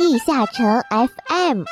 [0.00, 1.64] 地下城 FM。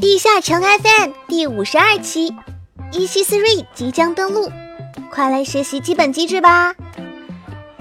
[0.00, 2.34] 地下城 FM 第五十二期，
[2.92, 4.50] 一七四瑞即将登陆，
[5.10, 6.74] 快来学习基本机制吧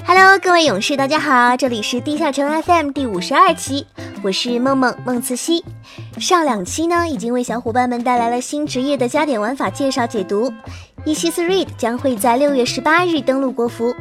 [0.06, 3.88] ！Hello，各位勇士，大家好，这里是地下城 FM 第五十二期，
[4.22, 5.64] 我是梦梦梦慈溪。
[6.20, 10.52] 上两期呢，已经为小伙伴们带来了新职业的加点玩法介绍解读。
[11.06, 13.94] 一七四 read 将会在六月十八日登陆国服。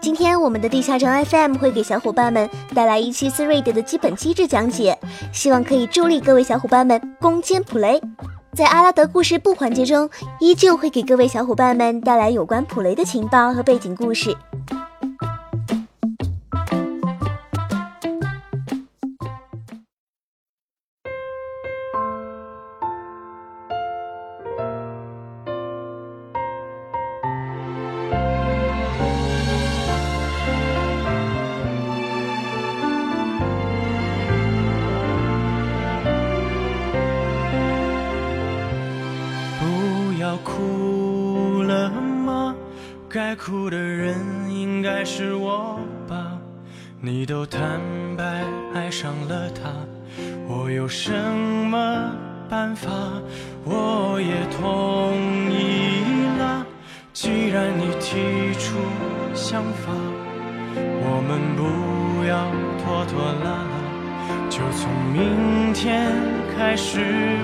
[0.00, 4.96] 今天我们的地下城 FM 会给小伙伴们带来一七四 read 的基本机制讲解，
[5.32, 8.00] 希望可以助力各位小伙伴们攻坚普雷。
[8.54, 10.08] 在阿拉德故事部环节中，
[10.40, 14.36] 依旧会给各位小伙伴们带来有关普雷的情报和背景故事。
[43.44, 44.14] 哭的人
[44.48, 46.38] 应该是我吧？
[47.00, 47.80] 你都坦
[48.16, 49.68] 白爱上了他，
[50.46, 52.12] 我有什么
[52.48, 52.88] 办法？
[53.64, 55.16] 我也同
[55.50, 56.04] 意
[56.38, 56.64] 了。
[57.12, 58.76] 既然你提出
[59.34, 59.90] 想法，
[60.76, 62.46] 我们不要
[62.78, 66.12] 拖拖拉拉，就从明天
[66.56, 67.00] 开始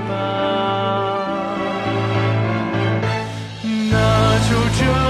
[0.08, 1.58] 吧。
[3.90, 4.86] 那就这。
[4.86, 5.07] 这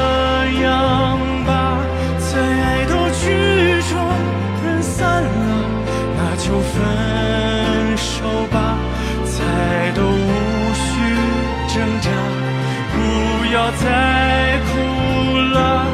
[13.80, 15.86] 再哭了，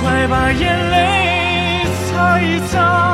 [0.00, 3.09] 快把眼泪擦一擦。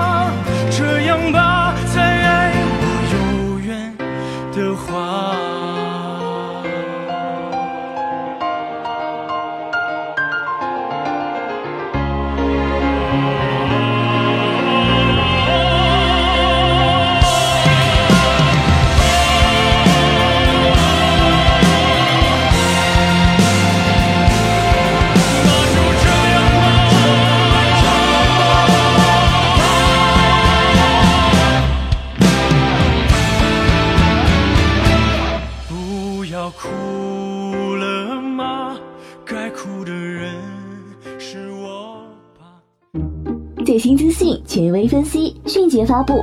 [43.76, 46.14] 最新资讯，权威分析，迅捷发布，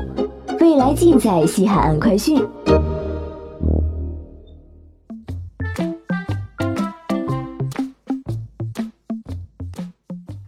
[0.59, 2.43] 未来尽在西海岸快讯。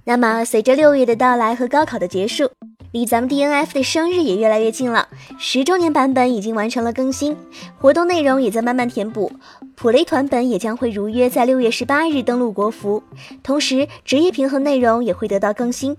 [0.04, 2.50] 那么，随着六月的到来和高考的结束，
[2.92, 5.08] 离咱们 DNF 的生日也越来越近了。
[5.38, 7.38] 十周年版本已经完成了更新，
[7.78, 9.32] 活动内容也在慢慢填补。
[9.76, 13.04] 普雷团本也将会如约在六月十八日登陆国服，
[13.44, 15.96] 同时职业平衡内容也会得到更新。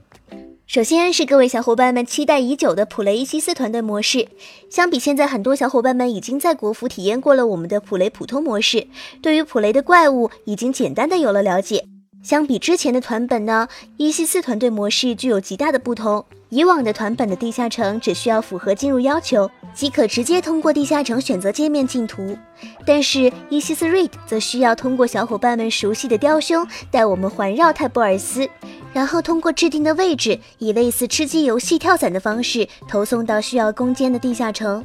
[0.66, 4.26] 首先是各位小伙伴们期待已久的普雷伊西斯团队模式。
[4.68, 8.88] 相比现在很多小伙伴们已经在国服体验过了我们的普雷普通模式，
[9.22, 11.84] 对于普雷的怪物已经简单的有了了解。
[12.20, 16.24] 相比之前的团本呢，伊西斯团队模式具有极大的不同。
[16.48, 22.36] 以往的团本的地下城只需要符合进入要求，即可直接通过地下城选择界面进图，
[22.84, 28.48] 但是伊西斯瑞则需要通过小伙伴们熟悉的雕兄带我们环绕泰博尔斯。
[28.92, 34.84] 然后通过制定的位置，以类似吃鸡游戏跳伞的方式投送到需要攻坚的地下城。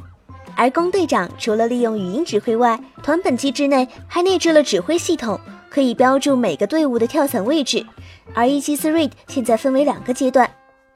[0.54, 5.40] 而攻队长除了利用语音指挥外，团本机制内还内置了指挥系统，
[5.70, 7.86] 可以标注每个队伍的跳伞位置。
[8.34, 10.50] 而一击四瑞现在分为两个阶段，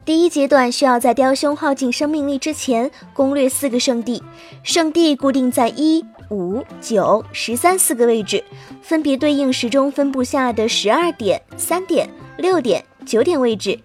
[0.04, 4.22] 第一阶段需要在雕兄耗尽生命力之前攻略四个圣地，
[4.62, 8.44] 圣地固定在一、五、九、十三四个位置，
[8.82, 12.06] 分别对应时钟分布下的十二点、三点、
[12.36, 12.84] 六点。
[13.06, 13.78] 九点位置，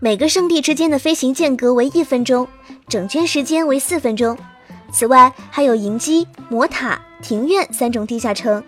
[0.00, 2.46] 每个圣地之间的飞行间隔为一分钟，
[2.88, 4.36] 整圈时间为四分钟。
[4.92, 8.62] 此外，还有迎击、魔塔、庭院三种地下城。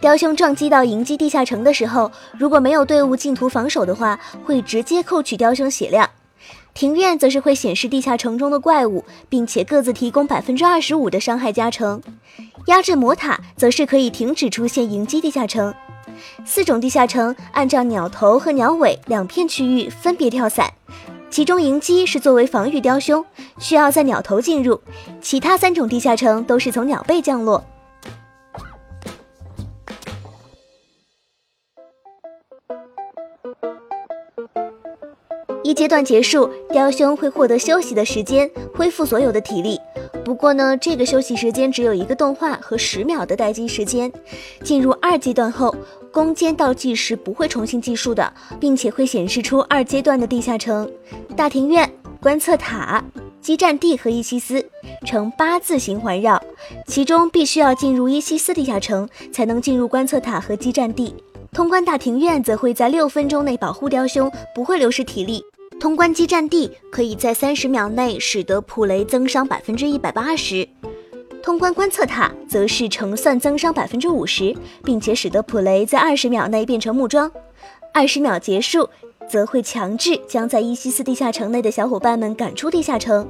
[0.00, 6.10] 雕兄撞击到迎击地下城的时候，如果没有队伍进图防守的话，会直接扣取雕兄血量。
[6.74, 12.02] 庭院则是会显示地下城中的怪物，并且各自提供百分之二十五的伤害加成。
[12.66, 15.72] 压制魔塔则是可以停止出现迎击地下城。
[16.44, 20.72] 四种地下城按照鸟头和鸟尾两片区域分别跳伞
[21.30, 23.24] 其中迎击是作为防御雕兄
[23.58, 24.80] 需要在鸟头进入
[25.20, 27.62] 其他三种地下城都是从鸟背降落。
[35.68, 39.78] 一阶段结束雕兄会获得休息的时间恢复所有的体力
[40.24, 44.12] 不过呢，这个休息时间只有一个动画和十秒的待机时间。
[44.62, 45.74] 进入二阶段后，
[46.12, 50.90] 攻坚倒计时不会重新计数的，并且会显示出二阶段的地下城、
[51.36, 51.90] 大庭院、
[52.20, 53.02] 观测塔、
[53.40, 54.64] 基站地和伊西斯，
[55.06, 56.42] 呈八字形环绕。
[56.86, 61.14] 其中必须要进入伊西斯地下城，才能进入观测塔和基站地。
[61.52, 65.42] 通关大庭院则会在六分钟内保护雕兄，不会流失体力。
[65.80, 70.68] 通关基占地可以在三十秒内使得普雷增伤百分之一百八十，
[71.40, 77.30] 通关观测塔则是乘算增伤百分之五十，并且使得普雷在二十秒内变成木桩。
[77.94, 78.88] 二十秒结束，
[79.30, 83.28] 则会强制将在伊西斯地下城内的小伙伴们赶出地下城。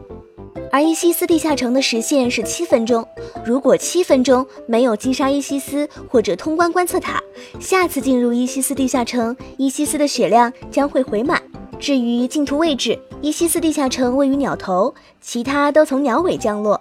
[0.72, 3.06] 而伊西斯地下城的时限是七分钟，
[3.44, 7.22] 如果七分钟没有击杀伊西斯或者通关观测塔，
[7.60, 11.42] 下次进入伊西斯地下城，伊西斯的血量将会回满。
[11.78, 16.80] 至于净土位置，伊西斯地下城位于鸟头，其他都从鸟尾降落。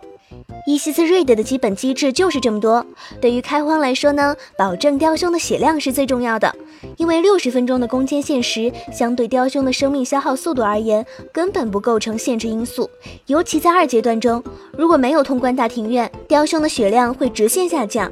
[0.65, 2.85] 伊西斯瑞德的基本机制就是这么多。
[3.21, 6.53] 对于开荒来说呢，保证雕兄的血量是最重要的，
[6.97, 12.89] 因为六十分钟的攻坚限时，相对雕兄的生命消耗速度而言，根本不构成限制因素。
[13.27, 14.43] 尤其在二阶段中，
[14.77, 18.11] 如果没有通关大庭院，雕兄的血量会直线下降。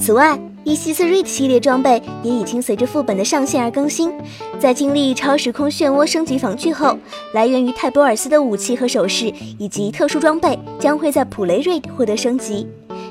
[0.00, 4.10] 此外，伊西斯瑞 d 系列装备也已经随着副本的上线而更新。
[4.58, 6.96] 在经历超时空漩涡升级防具后，
[7.34, 12.66] 来源于泰博尔斯的武器和首饰以及特殊装备将会在普雷瑞 d 获得升级。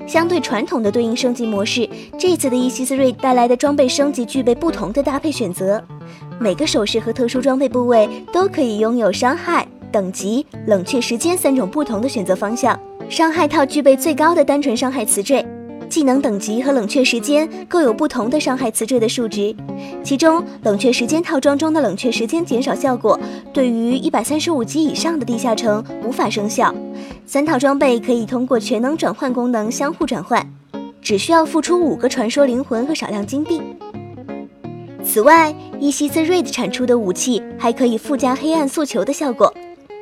[0.07, 1.87] 相对传统的对应升级模式，
[2.17, 5.81] 这次的伊西斯瑞带来的装备升级具备不同的搭配选择。
[6.39, 12.77] 每个首饰和特殊装备部位都可以拥有伤害、等级、冷却时间三种不同的选择方向。
[13.09, 15.45] 伤害套具备最高的单纯伤害词缀。
[15.89, 19.55] 技能等级和冷却时间各有不同的伤害词缀的数值，
[20.03, 23.19] 其中冷却时间套装中的冷却时间减少效果，
[23.51, 26.73] 对于一百三十五级以上的地下城无法生效。
[27.25, 30.47] 三套装备可以通过全能转换功能相互转换，
[31.01, 33.59] 只需要付出五个传说灵魂和少量金币。
[35.03, 39.51] 此外，伊西斯瑞的产出的武器还可以附加黑暗诉求的效果。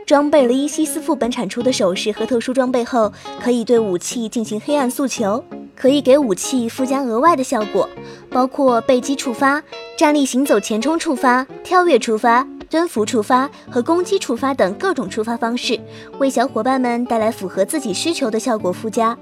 [0.06, 3.12] 装备了伊西斯副本产出的首饰和特殊装备后，
[3.42, 5.44] 可以对武器进行黑暗诉求。
[5.79, 7.88] 可以给武器附加额外的效果，
[8.31, 9.62] 包括背击触发、
[9.95, 15.79] 站立行走前冲触发、跳跃触发、蹲伏触发和攻击触发等各种触发方式，
[16.18, 19.15] 为小伙伴们带来符合自己需求的效果附加。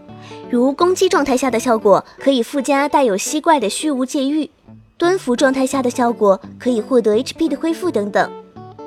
[0.49, 4.49] 如攻击状态下的效果可以附加带有吸怪的虚无戒域，
[4.97, 8.31] 蹲伏状态下的效果可以获得 HP 的恢复等等。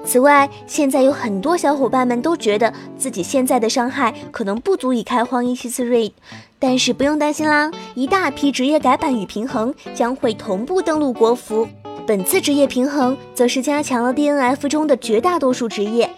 [0.08, 6.10] 此外，现在有很多小伙伴们都觉得自己现在的伤害可能不足以开荒伊西斯瑞，
[6.58, 11.68] 但是不用担心啦，一大批职业改版与平衡将会同步登陆国服。
[12.06, 16.10] 本次职业平衡则是加强了 DNF 中的绝大多数职业，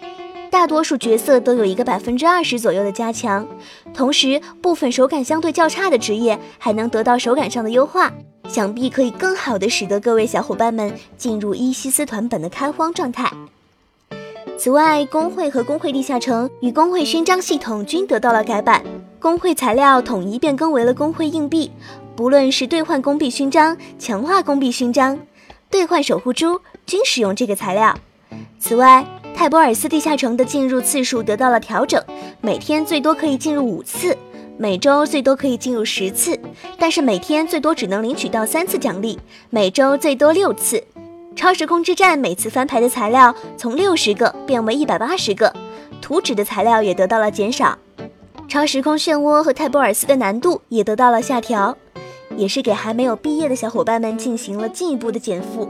[0.49, 3.45] 大多数角色都有一个百分之二十左右的加强，
[3.93, 8.09] 同时部分手感相对较差的职业还能得到手感上的优化，
[8.47, 13.29] 想必可以更好的使得各位小伙伴们进入伊西斯团本的开荒状态。
[14.63, 18.83] 此外，工会和工会地下城与工会勋章系统均得到了改版，
[19.19, 21.71] 工会材料统一变更为了工会硬币，
[22.15, 25.17] 不论是兑换工币勋章、强化工币勋章、
[25.67, 27.97] 兑换守护珠，均使用这个材料。
[28.59, 31.99] 此外，泰博尔斯地下城的进入次数得到了调整，
[32.39, 34.15] 每天最多可以进入五次，
[34.59, 36.39] 每周最多可以进入十次，
[36.77, 39.17] 但是每天最多只能领取到三次奖励，
[39.49, 40.83] 每周最多六次。
[41.35, 45.51] 超时空之战每次翻牌的材料从六十个变为一百八十个，
[46.01, 47.77] 图纸的材料也得到了减少。
[48.47, 51.75] 超时空漩涡和泰波尔斯的难度也得到了下调，
[52.35, 55.67] 也是给还没有毕业的小伙伴们进行了进一步的减负。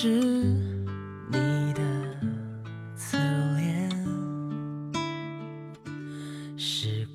[0.00, 0.06] 像
[1.30, 1.82] 没人
[3.12, 3.68] 能
[6.56, 7.06] 幸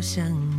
[0.00, 0.49] 想。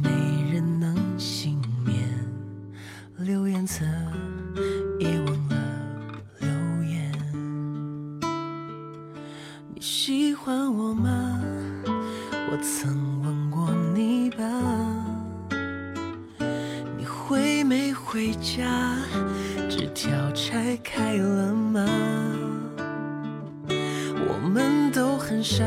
[25.31, 25.63] 很傻，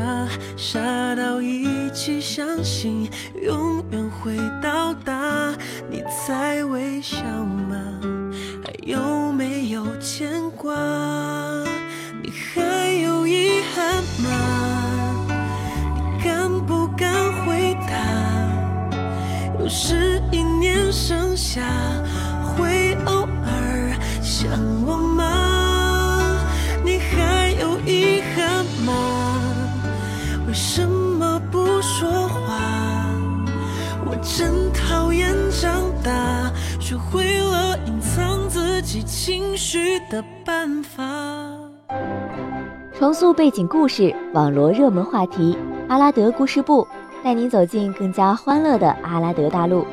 [0.55, 0.79] 傻
[1.15, 3.09] 到一起相信
[3.41, 5.55] 永远会到达。
[5.89, 7.17] 你在微笑
[7.67, 7.75] 吗？
[8.63, 10.71] 还有没有牵挂？
[12.21, 15.27] 你还有遗憾吗？
[15.95, 17.11] 你敢不敢
[17.43, 19.01] 回答？
[19.59, 21.63] 又是一年盛夏，
[34.37, 41.01] 真讨厌长大，学会了隐藏自己情绪的办法。
[42.99, 46.85] 重塑背景故事，网罗热门话题，阿拉德故事部
[47.23, 49.87] 带您走进更加欢乐的阿拉德大陆。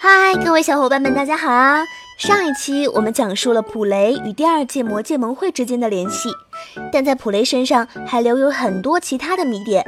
[0.00, 1.84] 嗨，各位小伙伴们，大家好啊！
[2.16, 6.30] 上一期我们讲述了普雷与第二届魔界盟会之间的联系，
[6.92, 9.84] 但在普雷身上还留有很多其他的谜点，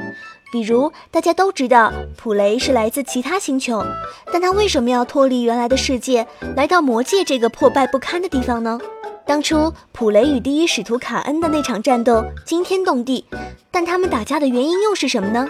[0.51, 3.83] 比如大家都知道普雷是来自其他星球，
[4.31, 8.79] 但他为什么要脱离原来的世界，来到魔界这个破败不堪的地方呢？
[9.25, 13.25] 当初普雷与第一使徒卡恩的那场战斗惊天动地，
[13.69, 15.49] 但他们打架的原因又是什么呢？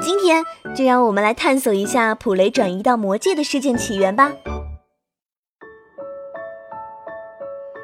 [0.00, 0.44] 今天
[0.76, 4.32] 就让我们来探索一下普雷转移到魔界的事件起源吧。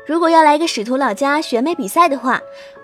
[0.07, 2.41] 如果要来一个使徒老家选美比赛的话，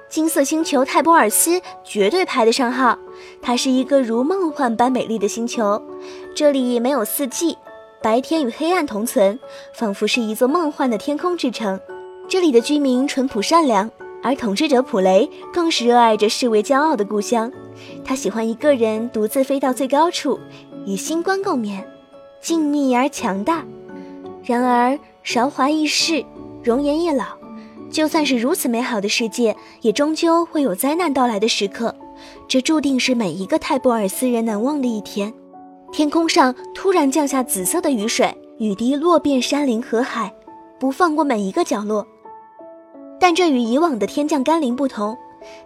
[0.08, 2.98] 金色星球泰波尔斯绝对排得上号。
[3.42, 5.80] 它是一个如梦幻般美丽的星球，
[6.34, 7.58] 这里没有四季，
[8.02, 9.38] 白天与黑暗同存，
[9.74, 11.78] 仿佛是一座梦幻的天空之城。
[12.26, 13.90] 这里的居民淳朴善良，
[14.22, 17.52] 而统治者普雷更是热爱着视为骄傲的故乡。
[18.02, 20.40] 他喜欢一个人独自飞到最高处，
[20.86, 21.86] 与星光共眠，
[22.40, 23.62] 静谧而强大。
[24.42, 26.24] 然而韶华易逝，
[26.62, 27.24] 容颜易老，
[27.90, 31.94] 就算是如此美好的世界，也终究会有灾难到来的时刻。
[32.46, 35.32] 这注定是每一个泰波尔斯人难忘的一天。
[35.90, 40.32] 天空上突然降下紫色的雨水，雨滴落遍山林河海，
[40.78, 42.06] 不放过每一个角落。
[43.18, 45.16] 但这与以往的天降甘霖不同。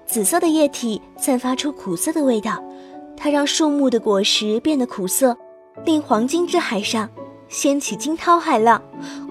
[0.06, 2.62] 紫色的液体散发出苦涩的味道，
[3.16, 5.36] 它让树木的果实变得苦涩，
[5.84, 7.10] 令黄金之海上
[7.48, 8.82] 掀起惊涛骇浪，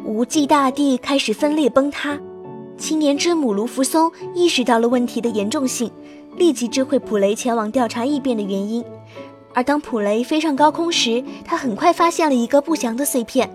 [0.05, 2.17] 无际大地开始分裂崩塌。
[2.77, 5.91] 青年之母卢浮松意识到了问题的严重性，
[6.37, 8.83] 立即知会普雷前往调查异变的原因。
[9.53, 13.49] 而当普雷飞上高空时，他很快发现了一个不祥的碎片，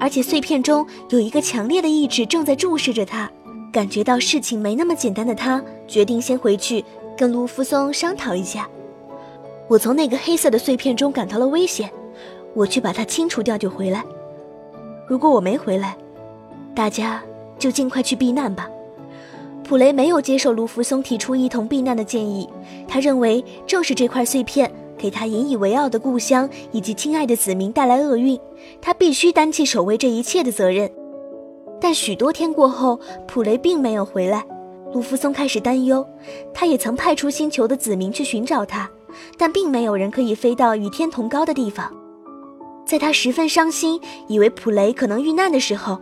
[0.00, 3.30] 而且碎片中有一个强烈的意志正在注视着他。
[3.72, 6.82] 感觉到事情没那么简单的他，决定先回去
[7.18, 8.66] 跟卢浮松商讨一下。
[9.68, 11.92] 我从那个黑色的碎片中感到了危险，
[12.56, 14.02] 我去把它清除掉就回来。
[15.06, 15.96] 如果我没回来，
[16.74, 17.22] 大家
[17.58, 18.68] 就尽快去避难吧。
[19.62, 22.48] 普雷没有接受卢浮松提出一同避难的建议，
[22.88, 28.40] 他认为正是这块碎片给他引以为傲的故乡以及亲爱的子民带来厄运，
[28.80, 30.90] 他必须担起守卫这一切的责任。
[31.78, 34.44] 但许多天过后，普雷并没有回来，
[34.94, 36.06] 卢浮松开始担忧。
[36.54, 38.88] 他也曾派出星球的子民去寻找他，
[39.36, 41.92] 但并没有人可以飞到与天同高的地方。
[42.86, 46.00] 在他十分伤心，以为普雷可能遇难的时候，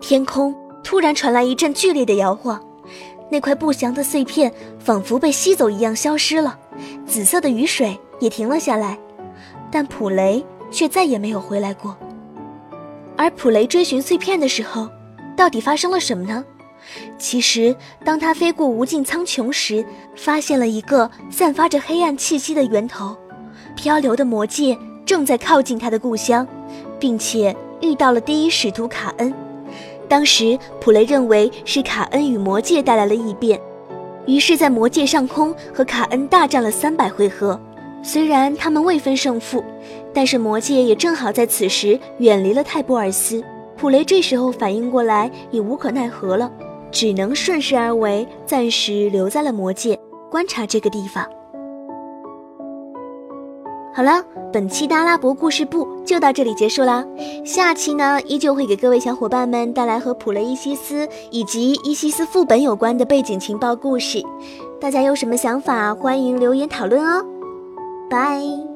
[0.00, 2.62] 天空突然传来一阵剧烈的摇晃，
[3.30, 6.58] 那块不祥的碎片仿佛被吸走一样消失了，
[7.06, 8.98] 紫色的雨水也停了下来，
[9.72, 11.96] 但普雷却再也没有回来过。
[13.16, 14.90] 而普雷追寻碎片的时候，
[15.34, 16.44] 到底发生了什么呢？
[17.18, 17.74] 其实，
[18.04, 23.16] 当他飞过无尽苍穹时，发现了一个散发着黑暗气息的源头，
[23.74, 26.46] 漂流的魔界正在靠近他的故乡，
[26.98, 29.32] 并且遇到了第一使徒卡恩。
[30.08, 33.58] 当时，普雷认为是卡恩与魔界带来了异变，
[34.26, 37.58] 于是，在魔界上空和卡恩大战了三百回合。
[38.02, 39.64] 虽然他们未分胜负，
[40.12, 43.42] 但是魔界也正好在此时远离了泰波尔斯。
[43.76, 46.50] 普雷这时候反应过来，也无可奈何了，
[46.90, 49.98] 只能顺势而为，暂时留在了魔界
[50.30, 51.24] 观察这个地方。
[53.96, 54.22] 好了，
[54.52, 57.02] 本期的阿拉伯故事部就到这里结束啦。
[57.46, 64.22] 下期呢，依旧会给各位小伙伴们带来和普雷伊西斯以及伊西斯副本有关的背景情报故事。
[64.78, 67.24] 大家有什么想法，欢迎留言讨论哦。
[68.10, 68.75] 拜。